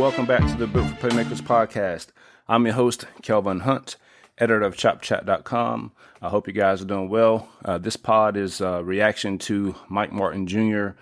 Welcome 0.00 0.24
back 0.24 0.40
to 0.48 0.56
the 0.56 0.66
Built 0.66 0.88
for 0.88 1.08
Playmakers 1.10 1.42
podcast. 1.42 2.06
I'm 2.48 2.64
your 2.64 2.74
host, 2.74 3.04
Kelvin 3.20 3.60
Hunt, 3.60 3.96
editor 4.38 4.62
of 4.62 4.74
ChopChat.com. 4.74 5.92
I 6.22 6.28
hope 6.30 6.46
you 6.46 6.54
guys 6.54 6.80
are 6.80 6.86
doing 6.86 7.10
well. 7.10 7.50
Uh, 7.62 7.76
this 7.76 7.96
pod 7.96 8.34
is 8.34 8.62
a 8.62 8.82
reaction 8.82 9.36
to 9.40 9.74
Mike 9.90 10.10
Martin 10.10 10.46
Jr. 10.46 10.92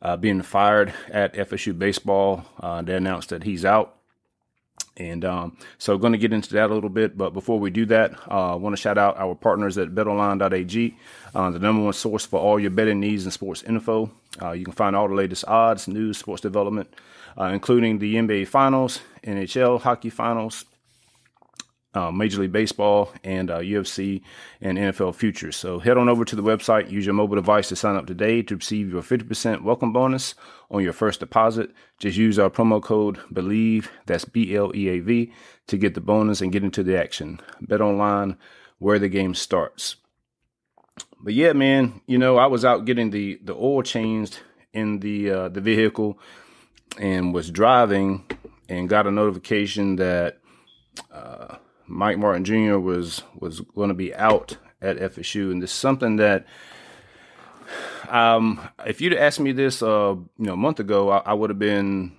Uh, 0.00 0.16
being 0.16 0.40
fired 0.42 0.94
at 1.08 1.34
FSU 1.34 1.76
baseball. 1.76 2.44
Uh, 2.60 2.80
they 2.80 2.94
announced 2.94 3.30
that 3.30 3.42
he's 3.42 3.64
out. 3.64 3.97
And 4.98 5.24
um, 5.24 5.56
so, 5.78 5.96
going 5.96 6.12
to 6.12 6.18
get 6.18 6.32
into 6.32 6.52
that 6.54 6.70
a 6.70 6.74
little 6.74 6.90
bit. 6.90 7.16
But 7.16 7.30
before 7.32 7.60
we 7.60 7.70
do 7.70 7.86
that, 7.86 8.14
uh, 8.28 8.52
I 8.52 8.54
want 8.56 8.76
to 8.76 8.80
shout 8.80 8.98
out 8.98 9.16
our 9.16 9.34
partners 9.34 9.78
at 9.78 9.90
BetOnline.ag, 9.90 10.96
uh, 11.34 11.50
the 11.50 11.58
number 11.60 11.84
one 11.84 11.92
source 11.92 12.26
for 12.26 12.40
all 12.40 12.58
your 12.58 12.70
betting 12.70 12.98
needs 12.98 13.24
and 13.24 13.32
sports 13.32 13.62
info. 13.62 14.10
Uh, 14.42 14.52
you 14.52 14.64
can 14.64 14.74
find 14.74 14.96
all 14.96 15.08
the 15.08 15.14
latest 15.14 15.44
odds, 15.46 15.86
news, 15.86 16.18
sports 16.18 16.42
development, 16.42 16.92
uh, 17.38 17.44
including 17.44 18.00
the 18.00 18.16
NBA 18.16 18.48
Finals, 18.48 19.00
NHL 19.24 19.80
hockey 19.80 20.10
finals, 20.10 20.64
uh, 21.98 22.12
Major 22.12 22.42
League 22.42 22.52
Baseball, 22.52 23.12
and 23.24 23.50
uh, 23.50 23.58
UFC 23.58 24.22
and 24.60 24.78
NFL 24.78 25.14
futures. 25.14 25.56
So 25.56 25.80
head 25.80 25.96
on 25.96 26.08
over 26.08 26.24
to 26.24 26.36
the 26.36 26.42
website, 26.42 26.90
use 26.90 27.04
your 27.04 27.14
mobile 27.14 27.34
device 27.34 27.68
to 27.68 27.76
sign 27.76 27.96
up 27.96 28.06
today 28.06 28.42
to 28.42 28.56
receive 28.56 28.90
your 28.90 29.02
50% 29.02 29.62
welcome 29.62 29.92
bonus 29.92 30.34
on 30.70 30.82
your 30.82 30.92
first 30.92 31.20
deposit. 31.20 31.70
Just 31.98 32.16
use 32.16 32.38
our 32.38 32.50
promo 32.50 32.80
code 32.80 33.18
BLEAV, 33.32 33.88
that's 34.06 34.24
B 34.24 34.54
L 34.54 34.74
E 34.74 34.88
A 34.88 35.00
V, 35.00 35.32
to 35.66 35.76
get 35.76 35.94
the 35.94 36.00
bonus 36.00 36.40
and 36.40 36.52
get 36.52 36.62
into 36.62 36.84
the 36.84 36.96
action. 36.96 37.40
Bet 37.60 37.80
online 37.80 38.36
where 38.78 38.98
the 38.98 39.08
game 39.08 39.34
starts. 39.34 39.96
But 41.20 41.34
yeah, 41.34 41.52
man, 41.52 42.00
you 42.06 42.16
know, 42.16 42.36
I 42.36 42.46
was 42.46 42.64
out 42.64 42.84
getting 42.84 43.10
the, 43.10 43.40
the 43.42 43.54
oil 43.54 43.82
changed 43.82 44.38
in 44.72 45.00
the 45.00 45.30
uh, 45.30 45.48
the 45.48 45.60
vehicle 45.60 46.18
and 46.98 47.34
was 47.34 47.50
driving 47.50 48.24
and 48.68 48.88
got 48.88 49.06
a 49.06 49.10
notification 49.10 49.96
that 49.96 50.38
uh, 51.12 51.56
Mike 51.88 52.18
Martin 52.18 52.44
Jr. 52.44 52.78
was 52.78 53.22
was 53.34 53.60
going 53.60 53.88
to 53.88 53.94
be 53.94 54.14
out 54.14 54.58
at 54.80 54.98
FSU, 54.98 55.50
and 55.50 55.62
this 55.62 55.70
is 55.70 55.76
something 55.76 56.16
that, 56.16 56.46
um, 58.08 58.68
if 58.86 59.00
you'd 59.00 59.14
asked 59.14 59.40
me 59.40 59.52
this, 59.52 59.82
uh, 59.82 60.14
you 60.14 60.46
know, 60.46 60.52
a 60.52 60.56
month 60.56 60.78
ago, 60.78 61.10
I, 61.10 61.18
I 61.18 61.34
would 61.34 61.50
have 61.50 61.58
been, 61.58 62.12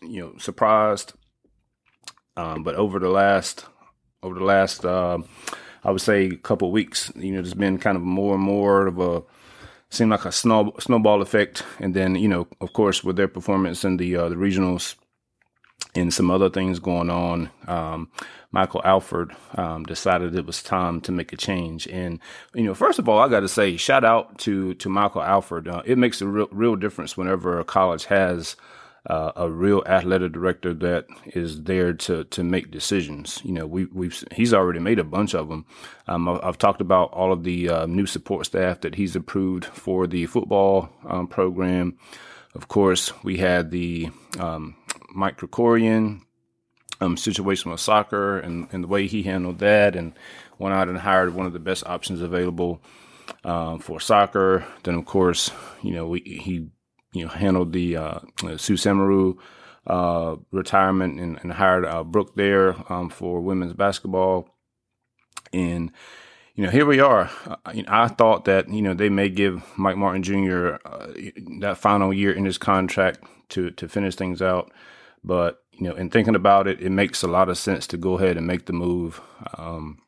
you 0.00 0.20
know, 0.20 0.34
surprised. 0.38 1.12
Um, 2.36 2.62
but 2.64 2.74
over 2.76 2.98
the 2.98 3.10
last, 3.10 3.66
over 4.22 4.38
the 4.38 4.44
last, 4.44 4.84
uh, 4.84 5.18
I 5.84 5.90
would 5.90 6.00
say, 6.00 6.30
couple 6.30 6.72
weeks, 6.72 7.12
you 7.14 7.32
know, 7.32 7.42
there's 7.42 7.54
been 7.54 7.78
kind 7.78 7.96
of 7.96 8.02
more 8.02 8.34
and 8.34 8.42
more 8.42 8.86
of 8.86 8.98
a 8.98 9.22
seemed 9.90 10.10
like 10.10 10.24
a 10.24 10.32
snow, 10.32 10.72
snowball 10.80 11.20
effect, 11.20 11.62
and 11.78 11.94
then 11.94 12.14
you 12.14 12.28
know, 12.28 12.48
of 12.60 12.72
course, 12.72 13.04
with 13.04 13.16
their 13.16 13.28
performance 13.28 13.84
in 13.84 13.98
the 13.98 14.16
uh, 14.16 14.28
the 14.28 14.36
regionals 14.36 14.96
and 15.94 16.12
some 16.12 16.30
other 16.30 16.48
things 16.48 16.78
going 16.78 17.10
on, 17.10 17.50
um, 17.66 18.10
Michael 18.50 18.82
Alford 18.84 19.34
um, 19.56 19.84
decided 19.84 20.34
it 20.34 20.46
was 20.46 20.62
time 20.62 21.00
to 21.02 21.12
make 21.12 21.32
a 21.32 21.36
change. 21.36 21.86
And 21.86 22.18
you 22.54 22.64
know, 22.64 22.74
first 22.74 22.98
of 22.98 23.08
all, 23.08 23.18
I 23.18 23.28
got 23.28 23.40
to 23.40 23.48
say, 23.48 23.76
shout 23.76 24.04
out 24.04 24.38
to 24.40 24.74
to 24.74 24.88
Michael 24.88 25.22
Alford. 25.22 25.68
Uh, 25.68 25.82
it 25.84 25.98
makes 25.98 26.20
a 26.20 26.26
real 26.26 26.48
real 26.50 26.76
difference 26.76 27.16
whenever 27.16 27.58
a 27.58 27.64
college 27.64 28.06
has 28.06 28.56
uh, 29.06 29.32
a 29.34 29.50
real 29.50 29.82
athletic 29.86 30.32
director 30.32 30.72
that 30.74 31.06
is 31.26 31.62
there 31.64 31.92
to 31.92 32.24
to 32.24 32.44
make 32.44 32.70
decisions. 32.70 33.40
You 33.44 33.52
know, 33.52 33.66
we 33.66 33.86
we've 33.86 34.22
he's 34.32 34.54
already 34.54 34.78
made 34.78 34.98
a 34.98 35.04
bunch 35.04 35.34
of 35.34 35.48
them. 35.48 35.64
Um, 36.06 36.28
I've 36.28 36.58
talked 36.58 36.80
about 36.80 37.12
all 37.12 37.32
of 37.32 37.42
the 37.42 37.68
uh, 37.68 37.86
new 37.86 38.06
support 38.06 38.46
staff 38.46 38.80
that 38.82 38.94
he's 38.94 39.16
approved 39.16 39.64
for 39.64 40.06
the 40.06 40.26
football 40.26 40.90
um, 41.06 41.26
program. 41.26 41.98
Of 42.54 42.68
course, 42.68 43.12
we 43.24 43.38
had 43.38 43.70
the 43.70 44.10
um, 44.38 44.76
Mike 45.14 45.38
Krikorian 45.38 46.22
um, 47.00 47.16
situation 47.16 47.70
with 47.70 47.80
soccer 47.80 48.38
and, 48.38 48.68
and 48.72 48.84
the 48.84 48.88
way 48.88 49.06
he 49.06 49.22
handled 49.22 49.58
that, 49.58 49.96
and 49.96 50.12
went 50.58 50.74
out 50.74 50.88
and 50.88 50.98
hired 50.98 51.34
one 51.34 51.46
of 51.46 51.52
the 51.52 51.58
best 51.58 51.86
options 51.86 52.20
available 52.20 52.80
um, 53.44 53.78
for 53.78 54.00
soccer. 54.00 54.64
Then, 54.84 54.94
of 54.94 55.04
course, 55.04 55.50
you 55.82 55.92
know 55.92 56.06
we, 56.06 56.20
he 56.20 56.68
you 57.12 57.24
know 57.24 57.30
handled 57.30 57.72
the 57.72 57.96
uh, 57.96 58.20
Sue 58.56 58.74
Semrau 58.74 59.36
uh, 59.86 60.36
retirement 60.50 61.18
and, 61.18 61.38
and 61.42 61.52
hired 61.52 61.84
uh, 61.84 62.04
Brooke 62.04 62.36
there 62.36 62.76
um, 62.92 63.10
for 63.10 63.40
women's 63.40 63.72
basketball, 63.72 64.48
and 65.52 65.90
you 66.54 66.64
know, 66.64 66.70
here 66.70 66.84
we 66.84 67.00
are. 67.00 67.30
Uh, 67.46 67.82
I 67.88 68.08
thought 68.08 68.44
that 68.44 68.68
you 68.68 68.82
know 68.82 68.94
they 68.94 69.08
may 69.08 69.28
give 69.28 69.62
Mike 69.76 69.96
Martin 69.96 70.22
Jr. 70.22 70.76
Uh, 70.84 71.06
that 71.60 71.78
final 71.78 72.12
year 72.12 72.32
in 72.32 72.44
his 72.44 72.58
contract 72.58 73.20
to 73.50 73.70
to 73.72 73.88
finish 73.88 74.16
things 74.16 74.42
out, 74.42 74.70
but 75.24 75.58
you 75.72 75.88
know, 75.88 75.94
in 75.94 76.10
thinking 76.10 76.34
about 76.34 76.66
it, 76.66 76.80
it 76.80 76.90
makes 76.90 77.22
a 77.22 77.28
lot 77.28 77.48
of 77.48 77.58
sense 77.58 77.86
to 77.88 77.96
go 77.96 78.18
ahead 78.18 78.36
and 78.36 78.46
make 78.46 78.66
the 78.66 78.72
move. 78.72 79.20
Um, 79.56 79.98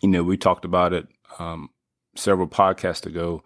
you 0.00 0.08
know, 0.08 0.22
we 0.22 0.36
talked 0.36 0.64
about 0.64 0.92
it 0.92 1.08
um, 1.38 1.70
several 2.14 2.46
podcasts 2.46 3.06
ago, 3.06 3.42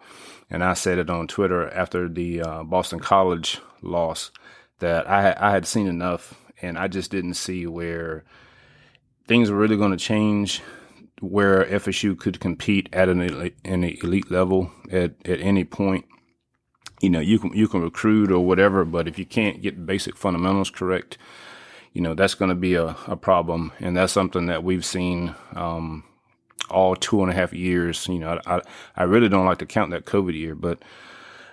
and 0.49 0.63
I 0.63 0.73
said 0.73 0.97
it 0.97 1.09
on 1.09 1.27
Twitter 1.27 1.69
after 1.69 2.07
the 2.07 2.41
uh, 2.41 2.63
Boston 2.63 2.99
College 2.99 3.59
loss 3.81 4.31
that 4.79 5.09
I 5.09 5.35
I 5.37 5.51
had 5.51 5.65
seen 5.65 5.87
enough, 5.87 6.35
and 6.61 6.77
I 6.77 6.87
just 6.87 7.11
didn't 7.11 7.35
see 7.35 7.65
where 7.67 8.23
things 9.27 9.49
were 9.49 9.57
really 9.57 9.77
going 9.77 9.91
to 9.91 9.97
change 9.97 10.61
where 11.21 11.65
FSU 11.65 12.17
could 12.17 12.39
compete 12.39 12.89
at 12.91 13.07
an 13.07 13.21
elite, 13.21 13.55
an 13.63 13.83
elite 13.83 14.29
level 14.31 14.71
at, 14.91 15.13
at 15.25 15.39
any 15.39 15.63
point. 15.63 16.05
You 17.01 17.09
know, 17.09 17.19
you 17.19 17.39
can 17.39 17.53
you 17.53 17.67
can 17.67 17.81
recruit 17.81 18.31
or 18.31 18.39
whatever, 18.39 18.85
but 18.85 19.07
if 19.07 19.17
you 19.19 19.25
can't 19.25 19.61
get 19.61 19.85
basic 19.85 20.15
fundamentals 20.15 20.69
correct, 20.69 21.17
you 21.93 22.01
know 22.01 22.13
that's 22.13 22.35
going 22.35 22.49
to 22.49 22.55
be 22.55 22.75
a, 22.75 22.95
a 23.07 23.15
problem, 23.15 23.71
and 23.79 23.97
that's 23.97 24.13
something 24.13 24.45
that 24.45 24.63
we've 24.63 24.85
seen 24.85 25.35
um, 25.55 26.03
all 26.69 26.95
two 26.95 27.21
and 27.21 27.31
a 27.31 27.35
half 27.35 27.53
years. 27.53 28.07
You 28.07 28.19
know, 28.19 28.39
I 28.45 28.61
I 28.95 29.03
really 29.03 29.29
don't 29.29 29.45
like 29.45 29.59
to 29.59 29.65
count 29.65 29.91
that 29.91 30.05
COVID 30.05 30.33
year, 30.33 30.55
but 30.55 30.83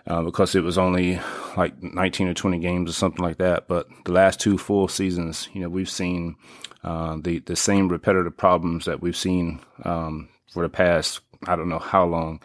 uh, 0.06 0.22
because 0.22 0.54
it 0.54 0.62
was 0.62 0.78
only 0.78 1.20
like 1.56 1.82
19 1.82 2.28
or 2.28 2.34
20 2.34 2.58
games 2.58 2.90
or 2.90 2.94
something 2.94 3.22
like 3.22 3.38
that. 3.38 3.68
But 3.68 3.88
the 4.04 4.12
last 4.12 4.40
two 4.40 4.56
full 4.56 4.88
seasons, 4.88 5.48
you 5.52 5.60
know, 5.60 5.68
we've 5.68 5.90
seen 5.90 6.36
uh, 6.84 7.18
the 7.20 7.40
the 7.40 7.56
same 7.56 7.88
repetitive 7.88 8.36
problems 8.36 8.84
that 8.84 9.00
we've 9.00 9.16
seen 9.16 9.60
um, 9.84 10.28
for 10.50 10.62
the 10.62 10.68
past 10.68 11.20
I 11.46 11.56
don't 11.56 11.68
know 11.68 11.78
how 11.78 12.04
long. 12.04 12.40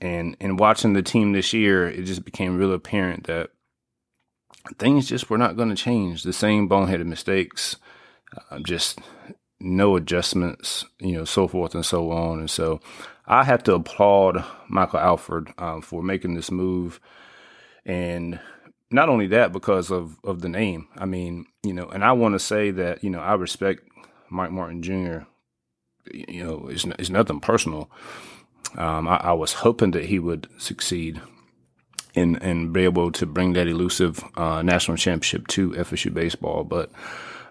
And 0.00 0.36
in 0.40 0.56
watching 0.56 0.92
the 0.92 1.02
team 1.02 1.32
this 1.32 1.52
year, 1.52 1.88
it 1.88 2.04
just 2.04 2.24
became 2.24 2.56
real 2.56 2.72
apparent 2.72 3.24
that 3.24 3.50
things 4.78 5.08
just 5.08 5.30
were 5.30 5.38
not 5.38 5.56
going 5.56 5.68
to 5.68 5.74
change. 5.74 6.22
The 6.22 6.32
same 6.32 6.68
boneheaded 6.68 7.06
mistakes, 7.06 7.76
uh, 8.50 8.58
just 8.60 8.98
no 9.60 9.96
adjustments, 9.96 10.84
you 10.98 11.12
know, 11.12 11.24
so 11.24 11.48
forth 11.48 11.74
and 11.74 11.84
so 11.84 12.10
on. 12.10 12.40
And 12.40 12.50
so 12.50 12.80
I 13.26 13.44
have 13.44 13.62
to 13.64 13.74
applaud 13.74 14.44
Michael 14.68 15.00
Alford 15.00 15.52
um, 15.58 15.82
for 15.82 16.02
making 16.02 16.34
this 16.34 16.50
move. 16.50 17.00
And 17.84 18.38
not 18.90 19.08
only 19.08 19.26
that, 19.28 19.52
because 19.52 19.90
of, 19.90 20.16
of 20.22 20.42
the 20.42 20.48
name. 20.48 20.88
I 20.96 21.06
mean, 21.06 21.46
you 21.62 21.72
know, 21.72 21.88
and 21.88 22.04
I 22.04 22.12
want 22.12 22.34
to 22.34 22.38
say 22.38 22.70
that, 22.72 23.02
you 23.02 23.10
know, 23.10 23.20
I 23.20 23.34
respect 23.34 23.82
Mike 24.30 24.52
Martin 24.52 24.82
Jr. 24.82 25.26
You 26.12 26.44
know, 26.44 26.68
it's, 26.68 26.84
it's 26.84 27.10
nothing 27.10 27.40
personal. 27.40 27.90
Um, 28.76 29.08
I, 29.08 29.16
I, 29.16 29.32
was 29.32 29.54
hoping 29.54 29.92
that 29.92 30.04
he 30.04 30.18
would 30.18 30.48
succeed 30.58 31.20
and 32.14 32.42
and 32.42 32.72
be 32.72 32.84
able 32.84 33.10
to 33.12 33.26
bring 33.26 33.54
that 33.54 33.68
elusive 33.68 34.22
uh, 34.36 34.62
national 34.62 34.96
championship 34.96 35.46
to 35.48 35.70
FSU 35.70 36.12
baseball. 36.12 36.64
But 36.64 36.90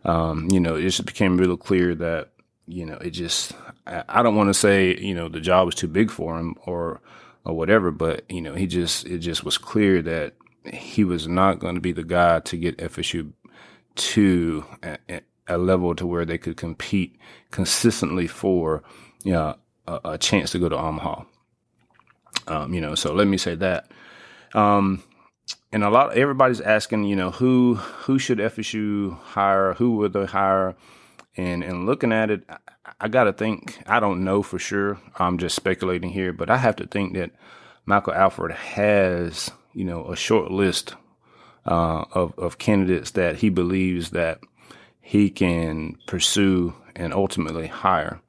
um, 0.03 0.47
you 0.51 0.59
know, 0.59 0.75
it 0.75 0.81
just 0.81 1.05
became 1.05 1.37
real 1.37 1.57
clear 1.57 1.95
that 1.95 2.29
you 2.67 2.85
know 2.85 2.97
it 2.97 3.11
just 3.11 3.53
I, 3.85 4.23
don't 4.23 4.35
want 4.35 4.49
to 4.49 4.53
say 4.53 4.95
you 4.97 5.13
know 5.13 5.29
the 5.29 5.41
job 5.41 5.65
was 5.65 5.75
too 5.75 5.87
big 5.87 6.11
for 6.11 6.37
him 6.37 6.55
or 6.65 7.01
or 7.43 7.55
whatever, 7.55 7.91
but 7.91 8.29
you 8.29 8.41
know 8.41 8.53
he 8.53 8.67
just 8.67 9.05
it 9.05 9.19
just 9.19 9.43
was 9.43 9.57
clear 9.57 10.01
that 10.01 10.33
he 10.65 11.03
was 11.03 11.27
not 11.27 11.59
going 11.59 11.75
to 11.75 11.81
be 11.81 11.91
the 11.91 12.03
guy 12.03 12.39
to 12.39 12.57
get 12.57 12.77
FSU 12.77 13.31
to 13.95 14.65
a, 14.83 15.21
a, 15.47 15.57
level 15.57 15.95
to 15.95 16.07
where 16.07 16.25
they 16.25 16.39
could 16.39 16.57
compete 16.57 17.17
consistently 17.51 18.27
for 18.27 18.83
you 19.23 19.31
know 19.31 19.55
a, 19.87 19.99
a 20.05 20.17
chance 20.17 20.51
to 20.51 20.59
go 20.59 20.69
to 20.69 20.77
Omaha. 20.77 21.23
Um, 22.47 22.73
you 22.73 22.81
know, 22.81 22.95
so 22.95 23.13
let 23.13 23.27
me 23.27 23.37
say 23.37 23.55
that. 23.55 23.91
Um, 24.53 25.03
and 25.71 25.83
a 25.83 25.89
lot, 25.89 26.17
everybody's 26.17 26.61
asking, 26.61 27.03
you 27.05 27.15
know, 27.15 27.31
who 27.31 27.75
who 27.75 28.17
should 28.17 28.37
FSU 28.37 29.19
hire? 29.19 29.73
Who 29.73 29.97
would 29.97 30.13
they 30.13 30.25
hire? 30.25 30.75
And 31.37 31.63
and 31.63 31.85
looking 31.85 32.11
at 32.11 32.31
it, 32.31 32.43
I, 32.47 32.57
I 33.01 33.07
got 33.07 33.25
to 33.25 33.33
think. 33.33 33.79
I 33.85 33.99
don't 33.99 34.23
know 34.23 34.41
for 34.41 34.59
sure. 34.59 34.99
I'm 35.17 35.37
just 35.37 35.55
speculating 35.55 36.11
here, 36.11 36.33
but 36.33 36.49
I 36.49 36.57
have 36.57 36.77
to 36.77 36.87
think 36.87 37.13
that 37.15 37.31
Michael 37.85 38.13
Alford 38.13 38.51
has, 38.53 39.51
you 39.73 39.83
know, 39.83 40.09
a 40.11 40.15
short 40.15 40.51
list 40.51 40.95
uh, 41.65 42.05
of 42.11 42.37
of 42.37 42.57
candidates 42.57 43.11
that 43.11 43.37
he 43.37 43.49
believes 43.49 44.11
that 44.11 44.39
he 45.01 45.29
can 45.29 45.97
pursue 46.07 46.73
and 46.95 47.13
ultimately 47.13 47.67
hire. 47.67 48.21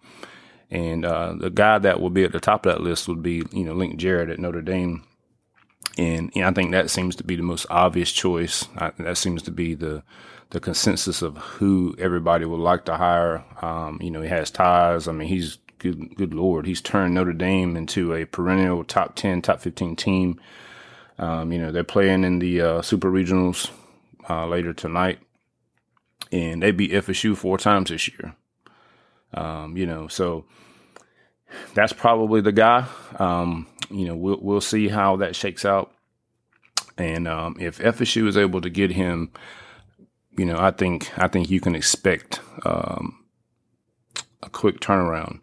And 0.71 1.05
uh, 1.05 1.35
the 1.39 1.51
guy 1.51 1.79
that 1.79 2.01
will 2.01 2.11
be 2.11 2.25
at 2.25 2.33
the 2.33 2.41
top 2.41 2.67
of 2.67 2.73
that 2.73 2.83
list 2.83 3.07
would 3.09 3.23
be, 3.23 3.43
you 3.53 3.65
know, 3.65 3.75
Link 3.75 3.97
Jarrett 3.97 4.31
at 4.31 4.39
Notre 4.39 4.63
Dame. 4.63 5.05
And 5.97 6.31
you 6.35 6.43
know, 6.43 6.49
I 6.49 6.53
think 6.53 6.73
that 6.73 6.91
seems 6.91 7.17
to 7.17 7.25
be 7.25 7.37
the 7.37 7.43
most 7.43 7.67
obvious 7.71 8.13
choice. 8.13 8.67
I, 8.77 8.93
that 8.99 9.17
seems 9.17 9.43
to 9.43 9.51
be 9.51 9.75
the 9.75 10.03
the 10.51 10.61
consensus 10.61 11.23
of 11.23 11.37
who 11.37 11.97
everybody 11.99 12.45
would 12.45 12.61
like 12.61 12.85
to 12.85 12.97
hire. 12.97 13.45
Um, 13.63 13.99
you 14.01 14.11
know, 14.11 14.21
he 14.21 14.29
has 14.29 14.51
ties. 14.51 15.09
I 15.09 15.13
mean, 15.13 15.29
he's 15.29 15.59
good. 15.79 16.17
Good 16.17 16.35
lord, 16.35 16.67
he's 16.67 16.81
turned 16.81 17.15
Notre 17.15 17.33
Dame 17.33 17.77
into 17.77 18.13
a 18.13 18.27
perennial 18.27 18.85
top 18.85 19.15
ten, 19.17 19.41
top 19.41 19.61
fifteen 19.61 19.97
team. 19.97 20.41
Um, 21.19 21.53
you 21.53 21.59
know, 21.59 21.73
they're 21.73 21.85
playing 21.85 22.25
in 22.25 22.41
the 22.41 22.61
uh, 22.61 22.83
super 22.83 23.11
regionals 23.11 23.71
uh, 24.29 24.47
later 24.47 24.75
tonight, 24.75 25.19
and 26.31 26.63
they 26.63 26.73
beat 26.73 26.93
FSU 26.93 27.37
four 27.37 27.57
times 27.57 27.91
this 27.91 28.09
year. 28.09 28.35
Um, 29.35 29.77
you 29.77 29.87
know, 29.87 30.09
so 30.09 30.45
that's 31.75 31.93
probably 31.93 32.41
the 32.41 32.53
guy. 32.53 32.87
Um, 33.19 33.67
you 33.91 34.07
know, 34.07 34.17
we'll 34.17 34.39
we'll 34.41 34.61
see 34.61 34.89
how 34.89 35.17
that 35.17 35.37
shakes 35.37 35.65
out, 35.65 35.93
and 36.99 37.29
um, 37.29 37.57
if 37.61 37.79
FSU 37.79 38.27
is 38.27 38.37
able 38.37 38.61
to 38.61 38.71
get 38.71 38.91
him, 38.91 39.33
you 40.37 40.45
know, 40.45 40.59
I 40.59 40.71
think 40.71 41.17
I 41.19 41.29
think 41.29 41.51
you 41.51 41.61
can 41.61 41.75
expect 41.75 42.41
um, 42.65 43.25
a 44.43 44.51
quick 44.51 44.81
turnaround. 44.81 45.41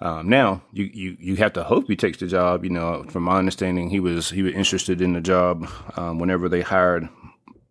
Um, 0.00 0.28
now 0.28 0.62
you, 0.72 0.90
you 0.92 1.16
you 1.18 1.36
have 1.36 1.52
to 1.54 1.64
hope 1.64 1.86
he 1.88 1.96
takes 1.96 2.18
the 2.18 2.26
job. 2.26 2.64
You 2.64 2.70
know, 2.70 3.04
from 3.08 3.22
my 3.24 3.38
understanding, 3.38 3.90
he 3.90 4.00
was 4.00 4.30
he 4.30 4.42
was 4.42 4.54
interested 4.54 5.00
in 5.00 5.12
the 5.12 5.20
job 5.20 5.68
um, 5.96 6.18
whenever 6.18 6.48
they 6.48 6.62
hired 6.62 7.08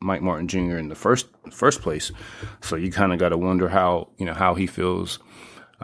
Mike 0.01 0.21
Martin 0.21 0.47
Jr. 0.47 0.77
in 0.77 0.89
the 0.89 0.95
first 0.95 1.27
first 1.51 1.81
place. 1.81 2.11
So 2.61 2.75
you 2.75 2.91
kind 2.91 3.13
of 3.13 3.19
got 3.19 3.29
to 3.29 3.38
wonder 3.38 3.69
how 3.69 4.09
you 4.17 4.25
know 4.25 4.33
how 4.33 4.55
he 4.55 4.67
feels 4.67 5.19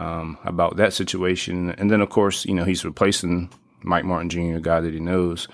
um, 0.00 0.38
about 0.44 0.76
that 0.76 0.92
situation. 0.92 1.70
And 1.70 1.90
then 1.90 2.00
of 2.00 2.10
course 2.10 2.44
you 2.44 2.54
know 2.54 2.64
he's 2.64 2.84
replacing 2.84 3.52
Mike 3.82 4.04
Martin 4.04 4.28
Jr., 4.28 4.56
a 4.56 4.60
guy 4.60 4.80
that 4.80 4.92
he 4.92 5.00
knows, 5.00 5.48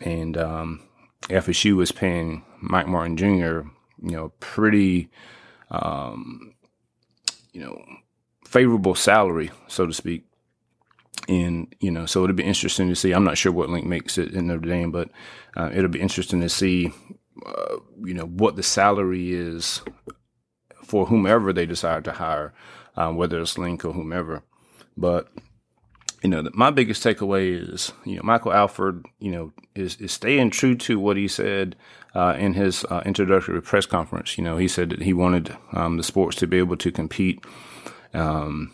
and 0.00 0.36
um, 0.36 0.82
FSU 1.24 1.76
was 1.76 1.92
paying 1.92 2.44
Mike 2.60 2.88
Martin 2.88 3.16
Jr. 3.16 3.68
you 4.02 4.16
know 4.16 4.32
pretty 4.40 5.10
um, 5.70 6.54
you 7.52 7.60
know 7.60 7.82
favorable 8.46 8.94
salary, 8.94 9.50
so 9.68 9.86
to 9.86 9.92
speak. 9.92 10.24
And 11.28 11.72
you 11.78 11.90
know, 11.90 12.04
so 12.04 12.24
it'll 12.24 12.34
be 12.34 12.42
interesting 12.42 12.88
to 12.88 12.96
see. 12.96 13.12
I'm 13.12 13.24
not 13.24 13.38
sure 13.38 13.52
what 13.52 13.70
Link 13.70 13.86
makes 13.86 14.18
it 14.18 14.34
in 14.34 14.48
Notre 14.48 14.68
Dame, 14.68 14.90
but 14.90 15.08
uh, 15.56 15.70
it'll 15.72 15.88
be 15.88 16.00
interesting 16.00 16.40
to 16.40 16.48
see 16.48 16.92
uh, 17.46 17.76
you 18.04 18.14
know, 18.14 18.26
what 18.26 18.56
the 18.56 18.62
salary 18.62 19.32
is 19.32 19.82
for 20.84 21.06
whomever 21.06 21.52
they 21.52 21.66
decide 21.66 22.04
to 22.04 22.12
hire, 22.12 22.52
um, 22.96 23.16
whether 23.16 23.40
it's 23.40 23.58
Link 23.58 23.84
or 23.84 23.92
whomever. 23.92 24.42
But 24.96 25.28
you 26.22 26.28
know, 26.28 26.48
my 26.54 26.70
biggest 26.70 27.02
takeaway 27.02 27.72
is, 27.72 27.92
you 28.04 28.16
know, 28.16 28.22
Michael 28.22 28.52
Alford, 28.52 29.06
you 29.18 29.32
know, 29.32 29.52
is, 29.74 29.96
is 29.96 30.12
staying 30.12 30.50
true 30.50 30.76
to 30.76 30.98
what 30.98 31.16
he 31.16 31.26
said 31.26 31.74
uh, 32.14 32.36
in 32.38 32.54
his 32.54 32.84
uh, 32.84 33.02
introductory 33.04 33.60
press 33.60 33.86
conference. 33.86 34.38
You 34.38 34.44
know, 34.44 34.56
he 34.56 34.68
said 34.68 34.90
that 34.90 35.02
he 35.02 35.12
wanted 35.12 35.56
um, 35.72 35.96
the 35.96 36.04
sports 36.04 36.36
to 36.36 36.46
be 36.46 36.58
able 36.58 36.76
to 36.76 36.92
compete, 36.92 37.44
um, 38.14 38.72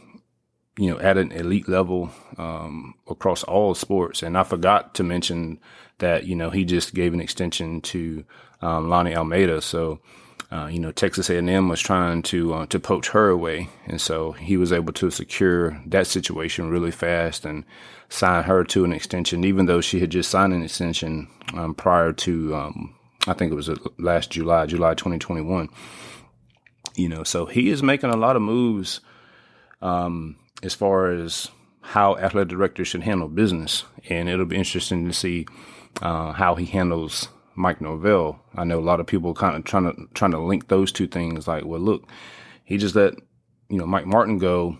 you 0.77 0.91
know, 0.91 1.01
at 1.01 1.17
an 1.17 1.33
elite 1.33 1.69
level 1.69 2.11
um, 2.37 2.95
across 3.09 3.45
all 3.45 3.75
sports. 3.75 4.23
And 4.23 4.37
I 4.37 4.43
forgot 4.43 4.95
to 4.97 5.03
mention 5.03 5.59
that, 5.99 6.27
you 6.27 6.37
know, 6.37 6.51
he 6.51 6.67
just 6.67 6.95
gave 6.95 7.15
an 7.15 7.21
extension 7.21 7.81
to 7.81 8.25
um, 8.61 8.89
Lonni 8.89 9.15
Alameda. 9.15 9.63
So, 9.63 10.01
uh, 10.51 10.67
you 10.67 10.79
know, 10.79 10.93
Texas 10.93 11.29
A&M 11.29 11.69
was 11.69 11.81
trying 11.81 12.23
to 12.23 12.55
uh, 12.55 12.67
to 12.67 12.81
poach 12.81 13.11
her 13.11 13.29
away, 13.29 13.69
and 13.87 14.01
so 14.01 14.33
he 14.33 14.57
was 14.57 14.73
able 14.73 14.95
to 14.95 15.11
secure 15.11 15.81
that 15.87 16.07
situation 16.07 16.71
really 16.71 16.91
fast 16.91 17.45
and 17.45 17.65
sign 18.09 18.45
her 18.45 18.65
to 18.65 18.85
an 18.85 18.93
extension, 18.93 19.45
even 19.45 19.67
though 19.67 19.83
she 19.83 20.01
had 20.01 20.11
just 20.11 20.31
signed 20.31 20.55
an 20.55 20.63
extension 20.63 21.29
um, 21.53 21.75
prior 21.75 22.15
to, 22.15 22.55
um, 22.55 22.95
I 23.27 23.35
think 23.35 23.53
it 23.53 23.57
was 23.57 23.69
uh, 23.69 23.77
last 23.99 24.31
July, 24.31 24.65
July 24.65 24.95
2021. 24.95 25.69
You 26.97 27.11
know, 27.11 27.25
so 27.25 27.45
he 27.45 27.69
is 27.69 27.83
making 27.83 28.11
a 28.11 28.17
lot 28.17 28.35
of 28.35 28.41
moves 28.41 29.01
um, 29.83 30.37
as 30.63 30.73
far 30.73 31.11
as 31.11 31.51
how 31.83 32.17
athletic 32.17 32.49
directors 32.49 32.89
should 32.89 33.03
handle 33.03 33.29
business, 33.29 33.85
and 34.09 34.31
it'll 34.31 34.47
be 34.47 34.57
interesting 34.57 35.07
to 35.07 35.13
see 35.13 35.47
uh, 36.01 36.33
how 36.33 36.55
he 36.55 36.65
handles 36.65 37.29
Mike 37.59 37.81
Norvell. 37.81 38.41
I 38.55 38.63
know 38.65 38.79
a 38.79 38.81
lot 38.81 39.01
of 39.01 39.07
people 39.07 39.35
kind 39.35 39.57
of 39.57 39.65
trying 39.65 39.93
to 39.93 40.09
trying 40.15 40.31
to 40.31 40.39
link 40.39 40.69
those 40.69 40.93
two 40.93 41.09
things. 41.09 41.49
Like, 41.49 41.65
well, 41.65 41.81
look, 41.81 42.09
he 42.65 42.79
just 42.79 42.95
let 42.95 43.15
you 43.69 43.79
know 43.79 43.87
Mike 43.87 44.07
Martin 44.07 44.39
go 44.39 44.79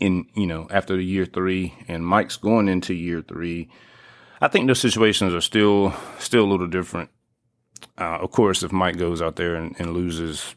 in 0.00 0.26
you 0.34 0.46
know 0.46 0.66
after 0.70 1.00
year 1.00 1.24
three, 1.24 1.74
and 1.86 2.04
Mike's 2.04 2.36
going 2.36 2.68
into 2.68 2.92
year 2.92 3.22
three. 3.22 3.70
I 4.40 4.48
think 4.48 4.66
those 4.66 4.80
situations 4.80 5.32
are 5.32 5.40
still 5.40 5.94
still 6.18 6.44
a 6.44 6.50
little 6.50 6.66
different. 6.66 7.10
Uh, 7.96 8.18
of 8.20 8.32
course, 8.32 8.62
if 8.62 8.72
Mike 8.72 8.98
goes 8.98 9.22
out 9.22 9.36
there 9.36 9.54
and, 9.54 9.76
and 9.78 9.94
loses, 9.94 10.54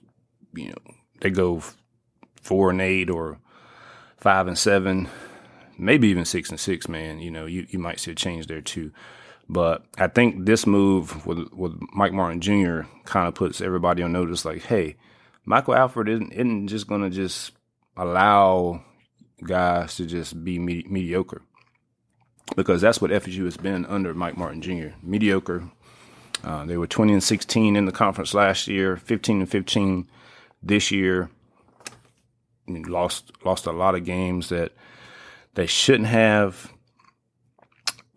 you 0.54 0.70
know, 0.70 0.94
they 1.22 1.30
go 1.30 1.62
four 2.42 2.72
and 2.72 2.81
eight 2.81 3.10
or 3.10 3.40
five 4.18 4.48
and 4.48 4.58
seven, 4.58 5.08
maybe 5.78 6.08
even 6.08 6.26
six 6.26 6.50
and 6.50 6.60
six. 6.60 6.90
Man, 6.90 7.20
you 7.20 7.30
know, 7.30 7.46
you 7.46 7.68
you 7.70 7.78
might 7.78 8.00
see 8.00 8.12
a 8.12 8.16
change 8.16 8.48
there 8.48 8.62
too. 8.62 8.92
But 9.50 9.84
I 9.98 10.07
think 10.07 10.46
this 10.46 10.68
move 10.68 11.25
with 11.25 11.51
with 11.51 11.74
Mike 11.94 12.13
Martin 12.13 12.40
Jr. 12.40 12.81
kind 13.06 13.28
of 13.28 13.34
puts 13.34 13.62
everybody 13.62 14.04
on 14.04 14.12
notice, 14.12 14.46
like, 14.46 14.62
hey, 14.63 14.96
Michael 15.44 15.74
Alford 15.75 16.07
isn't, 16.07 16.31
isn't 16.31 16.68
just 16.68 16.88
going 16.88 17.01
to 17.01 17.10
just 17.10 17.54
allow 17.98 18.84
guys 19.44 19.96
to 19.96 20.06
just 20.06 20.44
be 20.44 20.60
me- 20.60 20.86
mediocre, 20.88 21.42
because 22.56 22.80
that's 22.80 23.01
what 23.01 23.10
FSU 23.10 23.46
has 23.46 23.57
been 23.57 23.88
under 23.88 24.13
Mike 24.13 24.38
Martin 24.38 24.62
Jr. 24.62 24.96
Mediocre. 25.01 25.68
Uh, 26.44 26.66
they 26.66 26.78
were 26.78 26.88
20 26.88 27.14
and 27.14 27.24
16 27.24 27.76
in 27.76 27.85
the 27.85 27.92
conference 27.92 28.35
last 28.35 28.68
year, 28.68 28.97
15 28.97 29.42
and 29.42 29.50
15 29.50 30.07
this 30.62 30.92
year. 30.92 31.31
I 32.68 32.71
mean, 32.71 32.83
lost 32.83 33.31
lost 33.44 33.66
a 33.66 33.71
lot 33.71 33.95
of 33.95 34.06
games 34.06 34.50
that 34.50 34.74
they 35.56 35.66
shouldn't 35.66 36.07
have 36.07 36.71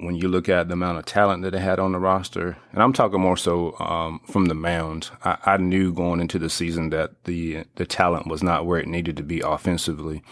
when 0.03 0.17
you 0.17 0.29
look 0.29 0.49
at 0.49 0.69
the 0.69 0.75
amount 0.75 0.99
of 0.99 1.05
talent 1.05 1.43
that 1.43 1.53
they 1.53 1.61
had 1.61 1.79
on 1.79 1.93
the 1.93 1.99
roster, 1.99 2.57
and 2.73 2.83
I'm 2.83 2.93
talking 2.93 3.21
more 3.21 3.37
so 3.37 3.79
um, 3.79 4.21
from 4.27 4.47
the 4.47 4.55
mound, 4.55 5.11
I, 5.25 5.39
I, 5.45 5.57
knew 5.59 5.93
going 5.93 6.21
into 6.21 6.39
the 6.39 6.51
season 6.51 6.91
that 6.91 7.25
the 7.25 7.65
the 7.77 7.87
talent 7.87 8.27
was 8.27 8.43
not 8.43 8.67
where 8.67 8.81
it 8.81 8.89
needed 8.89 9.17
to 9.19 9.23
be 9.23 9.41
offensively, 9.41 10.23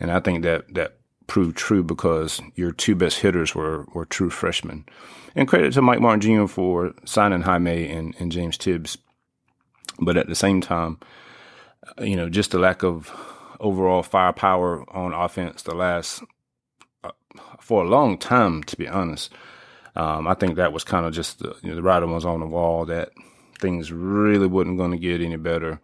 and 0.00 0.10
I 0.10 0.20
think 0.20 0.42
that 0.42 0.74
that 0.74 0.96
proved 1.26 1.56
true 1.56 1.82
because 1.82 2.40
your 2.54 2.72
two 2.72 2.94
best 2.94 3.20
hitters 3.20 3.54
were 3.54 3.86
were 3.92 4.06
true 4.06 4.30
freshmen. 4.30 4.86
And 5.34 5.46
credit 5.46 5.74
to 5.74 5.82
Mike 5.82 6.00
Martin 6.00 6.20
Jr. 6.20 6.46
for 6.46 6.94
signing 7.04 7.42
Jaime 7.42 7.88
and, 7.88 8.14
and 8.18 8.32
James 8.32 8.56
Tibbs, 8.56 8.96
but 10.00 10.16
at 10.16 10.26
the 10.26 10.34
same 10.34 10.60
time, 10.60 10.98
you 12.00 12.16
know, 12.16 12.28
just 12.28 12.50
the 12.50 12.58
lack 12.58 12.82
of 12.82 13.12
overall 13.60 14.02
firepower 14.02 14.84
on 14.94 15.12
offense 15.12 15.62
the 15.62 15.74
last 15.74 16.22
for 17.60 17.84
a 17.84 17.88
long 17.88 18.18
time, 18.18 18.62
to 18.64 18.76
be 18.76 18.88
honest. 18.88 19.32
Um, 19.96 20.28
I 20.28 20.34
think 20.34 20.56
that 20.56 20.72
was 20.72 20.84
kind 20.84 21.06
of 21.06 21.12
just 21.12 21.40
the, 21.40 21.56
you 21.62 21.70
know, 21.70 21.74
the 21.74 21.82
writing 21.82 22.12
was 22.12 22.24
on 22.24 22.40
the 22.40 22.46
wall 22.46 22.84
that 22.86 23.10
things 23.60 23.90
really 23.90 24.46
wasn't 24.46 24.78
going 24.78 24.92
to 24.92 24.98
get 24.98 25.20
any 25.20 25.36
better. 25.36 25.80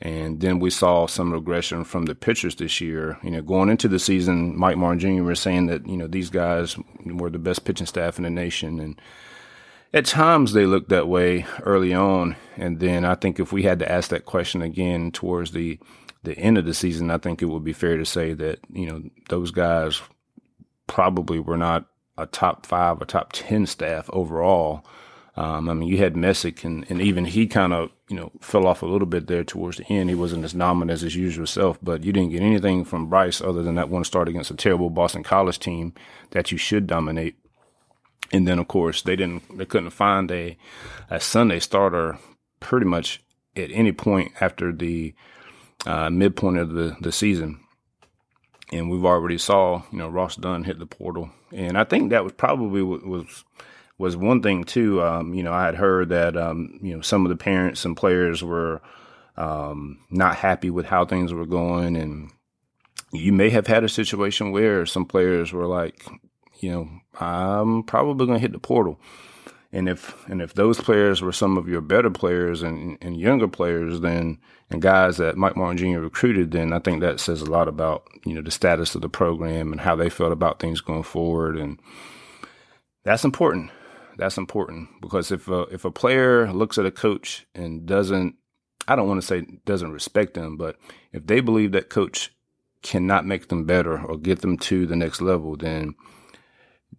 And 0.00 0.40
then 0.40 0.60
we 0.60 0.70
saw 0.70 1.06
some 1.06 1.32
regression 1.32 1.82
from 1.82 2.04
the 2.04 2.14
pitchers 2.14 2.54
this 2.54 2.80
year. 2.80 3.18
You 3.22 3.30
know, 3.32 3.42
going 3.42 3.68
into 3.68 3.88
the 3.88 3.98
season, 3.98 4.56
Mike 4.56 4.76
Martin 4.76 5.00
Jr. 5.00 5.24
was 5.24 5.40
saying 5.40 5.66
that 5.66 5.86
you 5.88 5.96
know 5.96 6.06
these 6.06 6.30
guys 6.30 6.76
were 7.04 7.30
the 7.30 7.38
best 7.38 7.64
pitching 7.64 7.86
staff 7.86 8.16
in 8.16 8.24
the 8.24 8.30
nation, 8.30 8.78
and 8.78 9.00
at 9.92 10.04
times 10.04 10.52
they 10.52 10.66
looked 10.66 10.90
that 10.90 11.08
way 11.08 11.46
early 11.64 11.94
on. 11.94 12.36
And 12.56 12.78
then 12.78 13.04
I 13.04 13.16
think 13.16 13.40
if 13.40 13.52
we 13.52 13.64
had 13.64 13.80
to 13.80 13.90
ask 13.90 14.10
that 14.10 14.24
question 14.24 14.62
again 14.62 15.10
towards 15.10 15.50
the 15.50 15.80
the 16.22 16.38
end 16.38 16.58
of 16.58 16.64
the 16.64 16.74
season, 16.74 17.10
I 17.10 17.18
think 17.18 17.42
it 17.42 17.46
would 17.46 17.64
be 17.64 17.72
fair 17.72 17.96
to 17.96 18.04
say 18.04 18.34
that 18.34 18.60
you 18.70 18.86
know 18.86 19.02
those 19.30 19.50
guys 19.50 20.00
probably 20.88 21.38
were 21.38 21.56
not 21.56 21.86
a 22.16 22.26
top 22.26 22.66
five 22.66 23.00
or 23.00 23.04
top 23.04 23.30
10 23.32 23.66
staff 23.66 24.10
overall. 24.12 24.84
Um, 25.36 25.68
I 25.68 25.74
mean, 25.74 25.88
you 25.88 25.98
had 25.98 26.16
Messick, 26.16 26.64
and, 26.64 26.84
and 26.90 27.00
even 27.00 27.24
he 27.24 27.46
kind 27.46 27.72
of, 27.72 27.90
you 28.08 28.16
know, 28.16 28.32
fell 28.40 28.66
off 28.66 28.82
a 28.82 28.86
little 28.86 29.06
bit 29.06 29.28
there 29.28 29.44
towards 29.44 29.76
the 29.76 29.86
end. 29.88 30.08
He 30.08 30.16
wasn't 30.16 30.44
as 30.44 30.52
dominant 30.52 30.90
as 30.90 31.02
his 31.02 31.14
usual 31.14 31.46
self, 31.46 31.78
but 31.80 32.02
you 32.02 32.12
didn't 32.12 32.32
get 32.32 32.42
anything 32.42 32.84
from 32.84 33.08
Bryce 33.08 33.40
other 33.40 33.62
than 33.62 33.76
that 33.76 33.88
one 33.88 34.02
start 34.02 34.26
against 34.26 34.50
a 34.50 34.56
terrible 34.56 34.90
Boston 34.90 35.22
College 35.22 35.60
team 35.60 35.94
that 36.30 36.50
you 36.50 36.58
should 36.58 36.88
dominate. 36.88 37.36
And 38.32 38.48
then, 38.48 38.58
of 38.58 38.66
course, 38.66 39.02
they 39.02 39.14
didn't, 39.14 39.56
they 39.56 39.64
couldn't 39.64 39.90
find 39.90 40.28
a, 40.32 40.58
a 41.08 41.20
Sunday 41.20 41.60
starter 41.60 42.18
pretty 42.58 42.86
much 42.86 43.22
at 43.54 43.70
any 43.70 43.92
point 43.92 44.32
after 44.40 44.72
the 44.72 45.14
uh, 45.86 46.10
midpoint 46.10 46.58
of 46.58 46.70
the, 46.70 46.96
the 47.00 47.12
season. 47.12 47.60
And 48.72 48.90
we've 48.90 49.04
already 49.04 49.38
saw, 49.38 49.82
you 49.90 49.98
know, 49.98 50.08
Ross 50.08 50.36
Dunn 50.36 50.64
hit 50.64 50.78
the 50.78 50.86
portal. 50.86 51.30
And 51.52 51.78
I 51.78 51.84
think 51.84 52.10
that 52.10 52.24
was 52.24 52.32
probably 52.32 52.82
was, 52.82 53.44
was 53.96 54.16
one 54.16 54.42
thing 54.42 54.64
too. 54.64 55.02
Um, 55.02 55.32
you 55.32 55.42
know, 55.42 55.52
I 55.52 55.64
had 55.64 55.74
heard 55.74 56.10
that, 56.10 56.36
um, 56.36 56.78
you 56.82 56.94
know, 56.94 57.00
some 57.00 57.24
of 57.24 57.30
the 57.30 57.36
parents 57.36 57.84
and 57.84 57.96
players 57.96 58.42
were, 58.42 58.82
um, 59.36 60.00
not 60.10 60.36
happy 60.36 60.68
with 60.68 60.86
how 60.86 61.04
things 61.04 61.32
were 61.32 61.46
going. 61.46 61.96
And 61.96 62.30
you 63.12 63.32
may 63.32 63.50
have 63.50 63.66
had 63.66 63.84
a 63.84 63.88
situation 63.88 64.52
where 64.52 64.84
some 64.84 65.06
players 65.06 65.52
were 65.52 65.66
like, 65.66 66.06
you 66.60 66.70
know, 66.70 66.88
I'm 67.18 67.84
probably 67.84 68.26
going 68.26 68.38
to 68.38 68.42
hit 68.42 68.52
the 68.52 68.58
portal. 68.58 69.00
And 69.70 69.88
if 69.88 70.26
and 70.28 70.40
if 70.40 70.54
those 70.54 70.80
players 70.80 71.20
were 71.20 71.32
some 71.32 71.58
of 71.58 71.68
your 71.68 71.82
better 71.82 72.10
players 72.10 72.62
and, 72.62 72.96
and 73.02 73.20
younger 73.20 73.48
players, 73.48 74.00
then 74.00 74.38
and 74.70 74.80
guys 74.80 75.18
that 75.18 75.36
Mike 75.36 75.56
Martin 75.56 75.76
Jr. 75.76 76.00
recruited, 76.00 76.52
then 76.52 76.72
I 76.72 76.78
think 76.78 77.00
that 77.00 77.20
says 77.20 77.42
a 77.42 77.50
lot 77.50 77.68
about 77.68 78.08
you 78.24 78.34
know 78.34 78.40
the 78.40 78.50
status 78.50 78.94
of 78.94 79.02
the 79.02 79.10
program 79.10 79.72
and 79.72 79.80
how 79.80 79.94
they 79.94 80.08
felt 80.08 80.32
about 80.32 80.58
things 80.58 80.80
going 80.80 81.02
forward, 81.02 81.58
and 81.58 81.78
that's 83.04 83.24
important. 83.24 83.70
That's 84.16 84.38
important 84.38 84.88
because 85.00 85.30
if 85.30 85.48
a, 85.48 85.60
if 85.70 85.84
a 85.84 85.90
player 85.90 86.50
looks 86.52 86.78
at 86.78 86.86
a 86.86 86.90
coach 86.90 87.46
and 87.54 87.86
doesn't, 87.86 88.36
I 88.88 88.96
don't 88.96 89.06
want 89.06 89.20
to 89.20 89.26
say 89.26 89.46
doesn't 89.66 89.92
respect 89.92 90.32
them, 90.32 90.56
but 90.56 90.76
if 91.12 91.26
they 91.26 91.40
believe 91.40 91.72
that 91.72 91.90
coach 91.90 92.34
cannot 92.82 93.26
make 93.26 93.48
them 93.48 93.64
better 93.64 94.00
or 94.00 94.16
get 94.16 94.40
them 94.40 94.56
to 94.56 94.86
the 94.86 94.96
next 94.96 95.20
level, 95.20 95.56
then 95.56 95.94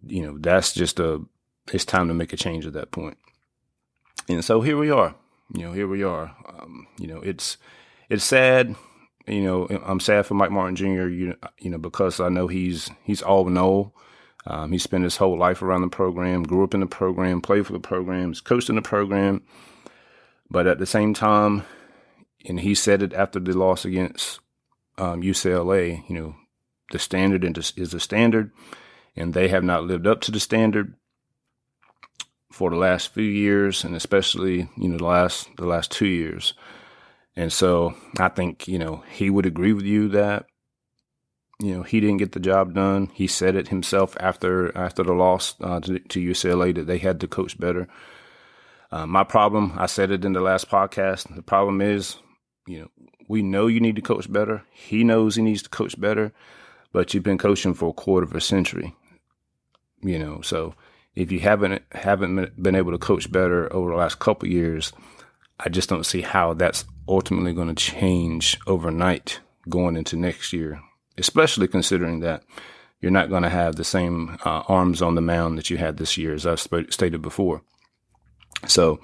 you 0.06 0.22
know 0.22 0.38
that's 0.38 0.72
just 0.72 1.00
a 1.00 1.20
it's 1.72 1.84
time 1.84 2.08
to 2.08 2.14
make 2.14 2.32
a 2.32 2.36
change 2.36 2.66
at 2.66 2.72
that 2.74 2.90
point. 2.90 3.18
And 4.28 4.44
so 4.44 4.60
here 4.60 4.76
we 4.76 4.90
are. 4.90 5.14
You 5.52 5.66
know, 5.66 5.72
here 5.72 5.88
we 5.88 6.02
are. 6.02 6.36
Um, 6.48 6.86
you 6.98 7.06
know, 7.06 7.20
it's 7.20 7.56
it's 8.08 8.24
sad. 8.24 8.76
You 9.26 9.42
know, 9.42 9.66
I'm 9.84 10.00
sad 10.00 10.26
for 10.26 10.34
Mike 10.34 10.50
Martin 10.50 10.76
Jr. 10.76 11.08
You 11.08 11.36
you 11.58 11.70
know 11.70 11.78
because 11.78 12.20
I 12.20 12.28
know 12.28 12.46
he's 12.46 12.90
he's 13.02 13.22
all 13.22 13.46
know. 13.46 13.92
Um, 14.46 14.72
he 14.72 14.78
spent 14.78 15.04
his 15.04 15.18
whole 15.18 15.36
life 15.36 15.60
around 15.60 15.82
the 15.82 15.88
program, 15.88 16.44
grew 16.44 16.64
up 16.64 16.72
in 16.72 16.80
the 16.80 16.86
program, 16.86 17.42
played 17.42 17.66
for 17.66 17.74
the 17.74 17.80
program, 17.80 18.32
coached 18.34 18.70
in 18.70 18.76
the 18.76 18.82
program. 18.82 19.42
But 20.50 20.66
at 20.66 20.78
the 20.78 20.86
same 20.86 21.12
time, 21.12 21.64
and 22.46 22.60
he 22.60 22.74
said 22.74 23.02
it 23.02 23.12
after 23.12 23.38
the 23.38 23.52
loss 23.52 23.84
against 23.84 24.40
um, 24.96 25.20
UCLA, 25.22 26.08
you 26.08 26.14
know, 26.14 26.36
the 26.90 26.98
standard 26.98 27.44
is 27.56 27.90
the 27.90 28.00
standard, 28.00 28.50
and 29.14 29.34
they 29.34 29.48
have 29.48 29.62
not 29.62 29.84
lived 29.84 30.06
up 30.06 30.20
to 30.22 30.30
the 30.30 30.40
standard 30.40 30.94
for 32.50 32.70
the 32.70 32.76
last 32.76 33.14
few 33.14 33.24
years, 33.24 33.84
and 33.84 33.94
especially 33.94 34.68
you 34.76 34.88
know 34.88 34.98
the 34.98 35.04
last 35.04 35.48
the 35.56 35.66
last 35.66 35.90
two 35.90 36.06
years. 36.06 36.54
And 37.36 37.52
so 37.52 37.94
I 38.18 38.28
think 38.28 38.68
you 38.68 38.78
know 38.78 39.02
he 39.10 39.30
would 39.30 39.46
agree 39.46 39.72
with 39.72 39.84
you 39.84 40.08
that 40.08 40.46
you 41.60 41.74
know 41.74 41.82
he 41.82 42.00
didn't 42.00 42.18
get 42.18 42.32
the 42.32 42.40
job 42.40 42.74
done. 42.74 43.10
He 43.14 43.26
said 43.26 43.54
it 43.54 43.68
himself 43.68 44.16
after 44.20 44.76
after 44.76 45.02
the 45.02 45.12
loss 45.14 45.54
uh, 45.60 45.80
to, 45.80 45.98
to, 45.98 46.20
UCLA 46.20 46.74
that 46.74 46.86
they 46.86 46.98
had 46.98 47.20
to 47.20 47.28
coach 47.28 47.58
better. 47.58 47.88
Uh, 48.92 49.06
my 49.06 49.22
problem, 49.22 49.72
I 49.76 49.86
said 49.86 50.10
it 50.10 50.24
in 50.24 50.32
the 50.32 50.40
last 50.40 50.68
podcast. 50.68 51.32
The 51.34 51.42
problem 51.42 51.80
is, 51.80 52.16
you 52.66 52.80
know, 52.80 52.88
we 53.28 53.40
know 53.40 53.68
you 53.68 53.78
need 53.78 53.94
to 53.96 54.02
coach 54.02 54.30
better. 54.30 54.64
He 54.72 55.04
knows 55.04 55.36
he 55.36 55.42
needs 55.42 55.62
to 55.62 55.68
coach 55.68 55.98
better, 56.00 56.32
but 56.92 57.14
you've 57.14 57.22
been 57.22 57.38
coaching 57.38 57.74
for 57.74 57.90
a 57.90 57.92
quarter 57.92 58.26
of 58.26 58.34
a 58.34 58.40
century. 58.40 58.96
You 60.02 60.18
know, 60.18 60.40
so 60.40 60.74
if 61.14 61.32
you 61.32 61.40
haven't 61.40 61.82
haven't 61.92 62.62
been 62.62 62.74
able 62.74 62.92
to 62.92 62.98
coach 62.98 63.30
better 63.30 63.72
over 63.72 63.90
the 63.90 63.96
last 63.96 64.18
couple 64.18 64.48
years, 64.48 64.92
I 65.58 65.68
just 65.68 65.88
don't 65.88 66.06
see 66.06 66.22
how 66.22 66.54
that's 66.54 66.84
ultimately 67.08 67.52
going 67.52 67.68
to 67.68 67.74
change 67.74 68.58
overnight 68.66 69.40
going 69.68 69.96
into 69.96 70.16
next 70.16 70.52
year, 70.52 70.80
especially 71.18 71.68
considering 71.68 72.20
that 72.20 72.42
you're 73.00 73.10
not 73.10 73.30
going 73.30 73.42
to 73.42 73.50
have 73.50 73.76
the 73.76 73.84
same 73.84 74.38
uh, 74.44 74.62
arms 74.68 75.02
on 75.02 75.14
the 75.14 75.20
mound 75.20 75.58
that 75.58 75.70
you 75.70 75.78
had 75.78 75.96
this 75.96 76.16
year, 76.16 76.34
as 76.34 76.46
I've 76.46 76.60
sp- 76.60 76.90
stated 76.90 77.22
before. 77.22 77.62
So 78.66 79.00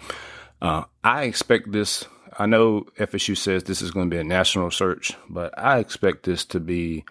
uh, 0.61 0.85
I 1.03 1.25
expect 1.25 1.73
this. 1.73 2.05
I 2.39 2.47
know 2.47 2.85
FSU 2.99 3.37
says 3.37 3.65
this 3.65 3.81
is 3.83 3.91
going 3.91 4.11
to 4.11 4.15
be 4.15 4.21
a 4.21 4.25
national 4.25 4.71
search, 4.71 5.17
but 5.29 5.59
I 5.59 5.79
expect 5.79 6.25
this 6.25 6.45
to 6.47 6.61
be 6.61 7.05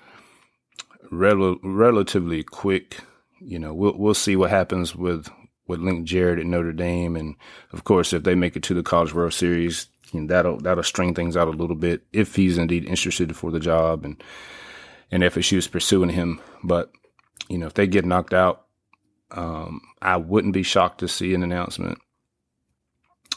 rel- 1.12 1.60
relatively 1.64 2.44
quick 2.44 3.00
you 3.40 3.60
know, 3.60 3.74
we'll 3.74 3.98
we'll 3.98 4.14
see 4.14 4.36
what 4.36 4.50
happens 4.50 4.96
with 4.96 5.30
with 5.68 5.80
Link 5.80 6.06
Jarrett 6.06 6.40
at 6.40 6.46
Notre 6.46 6.74
Dame, 6.74 7.16
and 7.16 7.36
of 7.74 7.84
course, 7.84 8.14
if 8.14 8.24
they 8.24 8.36
make 8.36 8.56
it 8.56 8.64
to 8.64 8.74
the 8.74 8.84
College 8.84 9.14
World 9.14 9.34
Series, 9.34 9.88
you 10.12 10.22
know, 10.22 10.28
that'll 10.28 10.58
that'll 10.60 10.84
string 10.84 11.14
things 11.14 11.36
out 11.36 11.48
a 11.48 11.52
little 11.52 11.76
bit 11.76 12.04
if 12.14 12.36
he's 12.36 12.58
indeed 12.58 12.86
interested 12.86 13.36
for 13.36 13.52
the 13.52 13.60
job, 13.60 14.06
and 14.06 14.22
and 15.12 15.24
FSU 15.24 15.58
is 15.58 15.68
pursuing 15.68 16.10
him. 16.10 16.40
But 16.64 16.92
you 17.50 17.58
know, 17.58 17.68
if 17.68 17.74
they 17.74 17.88
get 17.88 18.06
knocked 18.06 18.34
out, 18.34 18.66
um, 19.32 19.82
I 20.02 20.18
wouldn't 20.18 20.54
be 20.54 20.64
shocked 20.64 21.00
to 21.00 21.08
see 21.08 21.34
an 21.34 21.44
announcement 21.44 22.00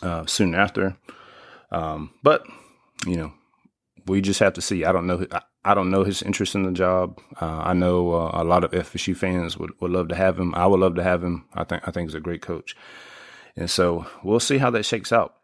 uh, 0.03 0.27
soon 0.27 0.55
after. 0.55 0.97
Um, 1.71 2.13
but 2.23 2.45
you 3.07 3.17
know, 3.17 3.33
we 4.09 4.21
just 4.21 4.41
have 4.41 4.55
to 4.55 4.63
see. 4.63 4.85
I 4.85 4.93
don't 4.93 5.07
know. 5.07 5.27
I, 5.65 5.75
don't 5.75 5.91
know 5.91 6.05
his 6.05 6.23
interest 6.23 6.55
in 6.55 6.63
the 6.63 6.73
job. 6.73 7.21
Uh, 7.41 7.63
I 7.65 7.75
know 7.75 8.13
uh, 8.13 8.31
a 8.35 8.45
lot 8.45 8.65
of 8.65 8.71
FSU 8.71 9.17
fans 9.17 9.57
would, 9.59 9.73
would 9.81 9.91
love 9.91 10.09
to 10.09 10.15
have 10.15 10.39
him. 10.39 10.55
I 10.55 10.67
would 10.67 10.81
love 10.81 10.95
to 10.97 11.03
have 11.03 11.23
him. 11.23 11.47
I 11.55 11.65
think 11.65 11.87
I 11.87 11.91
think 11.91 12.09
he's 12.09 12.15
a 12.15 12.21
great 12.21 12.43
coach, 12.43 12.77
and 13.57 13.71
so 13.71 14.07
we'll 14.23 14.41
see 14.41 14.59
how 14.59 14.71
that 14.71 14.85
shakes 14.85 15.13
out. 15.13 15.35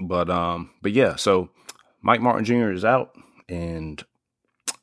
But 0.00 0.30
um, 0.30 0.70
but 0.82 0.92
yeah, 0.92 1.16
so 1.16 1.50
Mike 2.02 2.20
Martin 2.20 2.44
Jr. 2.44 2.70
is 2.70 2.84
out, 2.84 3.14
and 3.48 4.02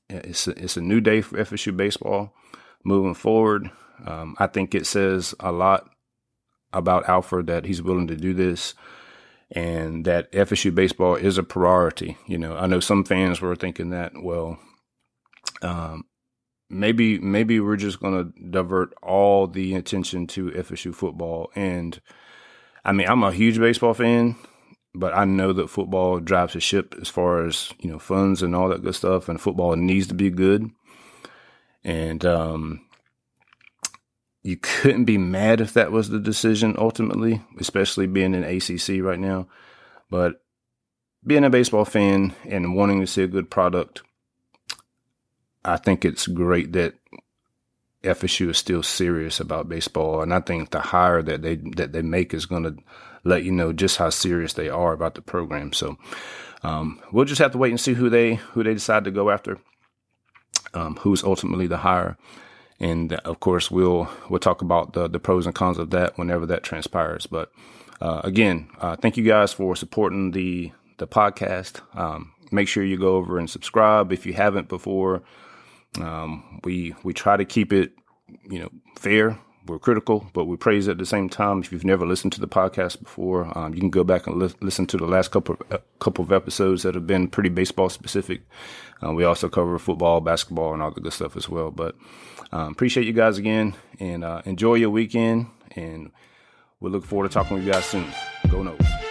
it's 0.09 0.47
a, 0.47 0.51
it's 0.51 0.77
a 0.77 0.81
new 0.81 1.01
day 1.01 1.21
for 1.21 1.37
FSU 1.37 1.75
baseball 1.75 2.33
moving 2.83 3.13
forward. 3.13 3.69
Um, 4.05 4.35
I 4.39 4.47
think 4.47 4.73
it 4.73 4.85
says 4.87 5.35
a 5.39 5.51
lot 5.51 5.89
about 6.73 7.07
Alford 7.07 7.47
that 7.47 7.65
he's 7.65 7.81
willing 7.81 8.07
to 8.07 8.15
do 8.15 8.33
this 8.33 8.73
and 9.51 10.05
that 10.05 10.31
FSU 10.31 10.73
baseball 10.73 11.15
is 11.15 11.37
a 11.37 11.43
priority. 11.43 12.17
You 12.25 12.37
know, 12.37 12.55
I 12.55 12.67
know 12.67 12.79
some 12.79 13.03
fans 13.03 13.41
were 13.41 13.55
thinking 13.55 13.89
that, 13.89 14.13
well, 14.21 14.57
um, 15.61 16.05
maybe 16.69 17.19
maybe 17.19 17.59
we're 17.59 17.75
just 17.75 17.99
going 17.99 18.13
to 18.13 18.49
divert 18.49 18.93
all 19.03 19.47
the 19.47 19.75
attention 19.75 20.25
to 20.27 20.51
FSU 20.51 20.95
football. 20.95 21.51
And 21.53 21.99
I 22.85 22.93
mean, 22.93 23.07
I'm 23.07 23.23
a 23.23 23.31
huge 23.31 23.59
baseball 23.59 23.93
fan, 23.93 24.37
but 24.95 25.15
I 25.15 25.25
know 25.25 25.51
that 25.53 25.69
football 25.69 26.19
drives 26.19 26.53
the 26.53 26.61
ship 26.61 26.95
as 27.01 27.09
far 27.09 27.45
as 27.45 27.73
you 27.79 27.91
know 27.91 27.99
funds 27.99 28.41
and 28.41 28.55
all 28.55 28.69
that 28.69 28.83
good 28.83 28.95
stuff, 28.95 29.27
and 29.27 29.39
football 29.39 29.75
needs 29.75 30.07
to 30.07 30.13
be 30.13 30.29
good. 30.29 30.69
And 31.83 32.23
um, 32.25 32.85
you 34.43 34.57
couldn't 34.57 35.05
be 35.05 35.17
mad 35.17 35.61
if 35.61 35.73
that 35.73 35.91
was 35.91 36.09
the 36.09 36.19
decision 36.19 36.75
ultimately, 36.77 37.41
especially 37.59 38.07
being 38.07 38.33
in 38.33 38.43
ACC 38.43 39.03
right 39.03 39.19
now. 39.19 39.47
But 40.09 40.41
being 41.25 41.43
a 41.43 41.49
baseball 41.49 41.85
fan 41.85 42.33
and 42.45 42.75
wanting 42.75 43.01
to 43.01 43.07
see 43.07 43.23
a 43.23 43.27
good 43.27 43.51
product, 43.51 44.01
I 45.63 45.77
think 45.77 46.03
it's 46.03 46.25
great 46.25 46.73
that 46.73 46.95
FSU 48.03 48.49
is 48.49 48.57
still 48.57 48.81
serious 48.81 49.39
about 49.39 49.69
baseball, 49.69 50.23
and 50.23 50.33
I 50.33 50.39
think 50.39 50.71
the 50.71 50.81
hire 50.81 51.21
that 51.21 51.43
they 51.43 51.57
that 51.75 51.91
they 51.91 52.01
make 52.01 52.33
is 52.33 52.47
going 52.47 52.63
to 52.63 52.75
let 53.23 53.43
you 53.43 53.51
know 53.51 53.71
just 53.71 53.97
how 53.97 54.09
serious 54.09 54.53
they 54.53 54.69
are 54.69 54.91
about 54.91 55.13
the 55.13 55.21
program. 55.21 55.71
So 55.71 55.97
um, 56.63 56.99
we'll 57.11 57.25
just 57.25 57.37
have 57.37 57.51
to 57.51 57.59
wait 57.59 57.69
and 57.69 57.79
see 57.79 57.93
who 57.93 58.09
they 58.09 58.35
who 58.35 58.63
they 58.63 58.73
decide 58.73 59.03
to 59.03 59.11
go 59.11 59.29
after, 59.29 59.59
um, 60.73 60.95
who's 60.95 61.23
ultimately 61.23 61.67
the 61.67 61.77
hire 61.77 62.17
and 62.81 63.13
of 63.13 63.39
course 63.39 63.71
we'll 63.71 64.09
we'll 64.29 64.39
talk 64.39 64.61
about 64.61 64.93
the 64.93 65.07
the 65.07 65.19
pros 65.19 65.45
and 65.45 65.55
cons 65.55 65.77
of 65.77 65.91
that 65.91 66.17
whenever 66.17 66.45
that 66.47 66.63
transpires. 66.63 67.27
But 67.27 67.51
uh, 68.01 68.21
again, 68.23 68.67
uh, 68.79 68.95
thank 68.95 69.15
you 69.15 69.23
guys 69.23 69.53
for 69.53 69.75
supporting 69.75 70.31
the 70.31 70.71
the 70.97 71.07
podcast. 71.07 71.79
Um, 71.97 72.33
make 72.51 72.67
sure 72.67 72.83
you 72.83 72.97
go 72.97 73.15
over 73.15 73.37
and 73.37 73.49
subscribe 73.49 74.11
if 74.11 74.25
you 74.25 74.33
haven't 74.33 74.67
before. 74.67 75.21
Um, 75.99 76.59
we 76.63 76.95
we 77.03 77.13
try 77.13 77.37
to 77.37 77.45
keep 77.45 77.71
it 77.71 77.93
you 78.49 78.59
know 78.59 78.69
fair. 78.97 79.37
We're 79.67 79.79
critical, 79.79 80.27
but 80.33 80.45
we 80.45 80.57
praise 80.57 80.87
at 80.87 80.97
the 80.97 81.05
same 81.05 81.29
time. 81.29 81.59
If 81.59 81.71
you've 81.71 81.85
never 81.85 82.05
listened 82.05 82.33
to 82.33 82.41
the 82.41 82.47
podcast 82.47 83.01
before, 83.01 83.55
um, 83.55 83.73
you 83.75 83.79
can 83.79 83.91
go 83.91 84.03
back 84.03 84.25
and 84.25 84.37
li- 84.41 84.55
listen 84.59 84.87
to 84.87 84.97
the 84.97 85.05
last 85.05 85.29
couple 85.29 85.55
of, 85.55 85.71
uh, 85.71 85.77
couple 85.99 86.25
of 86.25 86.31
episodes 86.31 86.81
that 86.83 86.95
have 86.95 87.05
been 87.05 87.27
pretty 87.27 87.49
baseball 87.49 87.89
specific. 87.89 88.41
Uh, 89.03 89.13
we 89.13 89.23
also 89.23 89.49
cover 89.49 89.77
football, 89.77 90.19
basketball, 90.19 90.73
and 90.73 90.81
all 90.81 90.91
the 90.91 91.01
good 91.01 91.13
stuff 91.13 91.37
as 91.37 91.47
well. 91.47 91.69
But 91.69 91.95
um, 92.51 92.71
appreciate 92.71 93.05
you 93.05 93.13
guys 93.13 93.37
again 93.37 93.75
and 93.99 94.23
uh, 94.23 94.41
enjoy 94.45 94.75
your 94.75 94.89
weekend. 94.89 95.47
And 95.75 96.11
we 96.79 96.89
look 96.89 97.05
forward 97.05 97.29
to 97.29 97.33
talking 97.33 97.57
with 97.57 97.65
you 97.65 97.71
guys 97.71 97.85
soon. 97.85 98.07
Go 98.49 98.63
Noles. 98.63 99.10